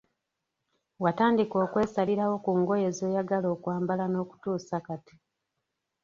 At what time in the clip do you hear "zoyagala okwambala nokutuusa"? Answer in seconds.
2.97-4.77